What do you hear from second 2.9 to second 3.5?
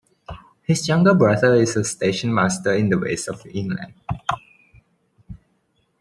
west of